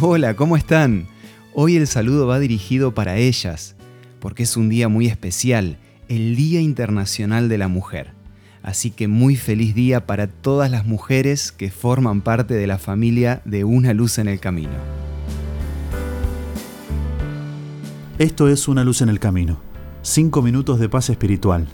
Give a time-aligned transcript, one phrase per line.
[0.00, 1.06] Hola, ¿cómo están?
[1.52, 3.76] Hoy el saludo va dirigido para ellas,
[4.18, 5.78] porque es un día muy especial,
[6.08, 8.10] el Día Internacional de la Mujer.
[8.60, 13.40] Así que muy feliz día para todas las mujeres que forman parte de la familia
[13.44, 14.72] de Una Luz en el Camino.
[18.18, 19.60] Esto es Una Luz en el Camino,
[20.02, 21.68] cinco minutos de paz espiritual,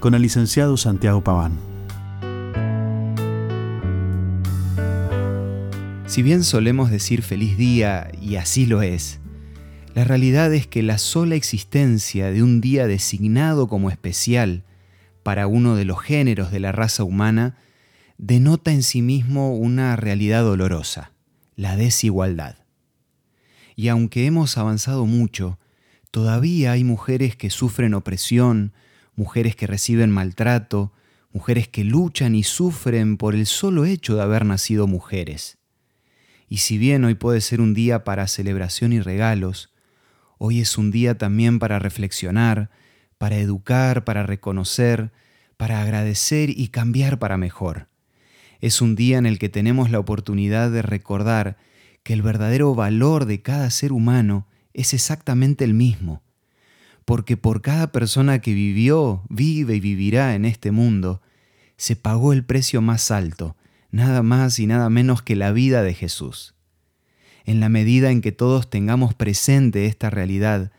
[0.00, 1.71] con el licenciado Santiago Paván.
[6.12, 9.18] Si bien solemos decir feliz día, y así lo es,
[9.94, 14.62] la realidad es que la sola existencia de un día designado como especial
[15.22, 17.56] para uno de los géneros de la raza humana
[18.18, 21.12] denota en sí mismo una realidad dolorosa,
[21.56, 22.56] la desigualdad.
[23.74, 25.58] Y aunque hemos avanzado mucho,
[26.10, 28.74] todavía hay mujeres que sufren opresión,
[29.16, 30.92] mujeres que reciben maltrato,
[31.32, 35.56] mujeres que luchan y sufren por el solo hecho de haber nacido mujeres.
[36.52, 39.72] Y si bien hoy puede ser un día para celebración y regalos,
[40.36, 42.68] hoy es un día también para reflexionar,
[43.16, 45.12] para educar, para reconocer,
[45.56, 47.88] para agradecer y cambiar para mejor.
[48.60, 51.56] Es un día en el que tenemos la oportunidad de recordar
[52.02, 56.22] que el verdadero valor de cada ser humano es exactamente el mismo,
[57.06, 61.22] porque por cada persona que vivió, vive y vivirá en este mundo,
[61.78, 63.56] se pagó el precio más alto,
[63.92, 66.54] nada más y nada menos que la vida de Jesús.
[67.44, 70.72] En la medida en que todos tengamos presente esta realidad,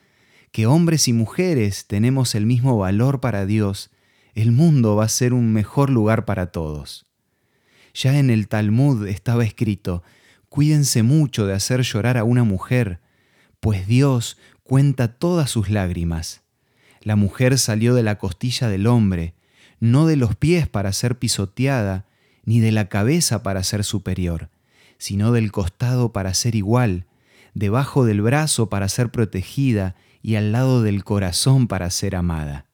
[0.52, 3.92] que hombres y mujeres tenemos el mismo valor para Dios,
[4.34, 7.06] el mundo va a ser un mejor lugar para todos.
[7.94, 10.04] Ya en el Talmud estaba escrito,
[10.50, 13.00] cuídense mucho de hacer llorar a una mujer,
[13.60, 16.42] pues Dios cuenta todas sus lágrimas.
[17.02, 19.36] La mujer salió de la costilla del hombre,
[19.80, 22.06] no de los pies para ser pisoteada,
[22.46, 24.50] ni de la cabeza para ser superior,
[24.98, 27.06] sino del costado para ser igual,
[27.54, 32.66] debajo del brazo para ser protegida y al lado del corazón para ser amada.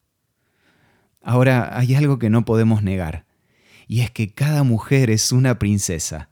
[1.22, 3.26] Ahora hay algo que no podemos negar,
[3.86, 6.28] y es que cada mujer es una princesa,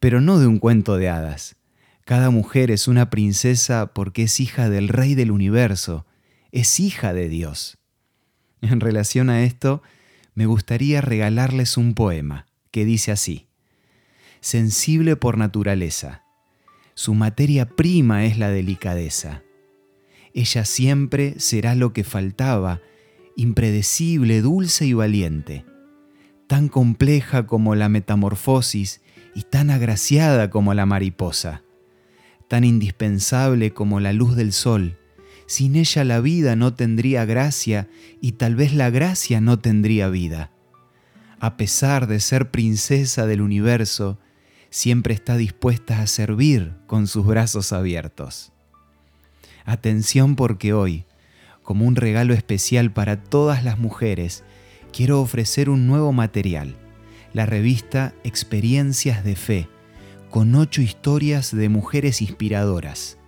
[0.00, 1.56] pero no de un cuento de hadas.
[2.04, 6.06] Cada mujer es una princesa porque es hija del Rey del universo,
[6.52, 7.78] es hija de Dios.
[8.60, 9.82] En relación a esto,
[10.34, 13.46] me gustaría regalarles un poema que dice así,
[14.40, 16.24] sensible por naturaleza,
[16.94, 19.44] su materia prima es la delicadeza.
[20.34, 22.80] Ella siempre será lo que faltaba,
[23.36, 25.64] impredecible, dulce y valiente,
[26.48, 29.02] tan compleja como la metamorfosis
[29.36, 31.62] y tan agraciada como la mariposa,
[32.48, 34.98] tan indispensable como la luz del sol.
[35.46, 37.86] Sin ella la vida no tendría gracia
[38.20, 40.50] y tal vez la gracia no tendría vida
[41.40, 44.18] a pesar de ser princesa del universo,
[44.70, 48.52] siempre está dispuesta a servir con sus brazos abiertos.
[49.64, 51.04] Atención porque hoy,
[51.62, 54.44] como un regalo especial para todas las mujeres,
[54.92, 56.76] quiero ofrecer un nuevo material,
[57.32, 59.68] la revista Experiencias de Fe,
[60.30, 63.18] con ocho historias de mujeres inspiradoras.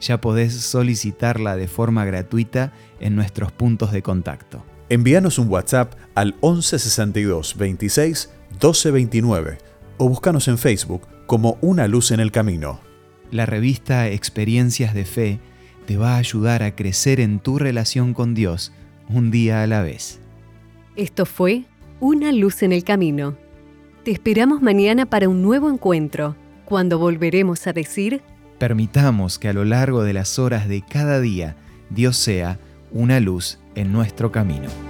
[0.00, 4.64] Ya podés solicitarla de forma gratuita en nuestros puntos de contacto.
[4.90, 9.58] Envíanos un WhatsApp al 1162 26 12 29
[9.98, 12.80] o búscanos en Facebook como Una Luz en el Camino.
[13.30, 15.40] La revista Experiencias de Fe
[15.86, 18.72] te va a ayudar a crecer en tu relación con Dios
[19.10, 20.20] un día a la vez.
[20.96, 21.64] Esto fue
[22.00, 23.36] Una Luz en el Camino.
[24.04, 26.34] Te esperamos mañana para un nuevo encuentro,
[26.64, 28.22] cuando volveremos a decir...
[28.58, 31.56] Permitamos que a lo largo de las horas de cada día
[31.90, 32.58] Dios sea
[32.90, 34.87] una luz en nuestro camino.